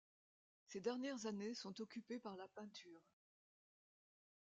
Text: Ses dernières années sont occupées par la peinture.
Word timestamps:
Ses 0.65 0.81
dernières 0.81 1.27
années 1.27 1.53
sont 1.53 1.79
occupées 1.79 2.17
par 2.17 2.35
la 2.35 2.47
peinture. 2.47 3.03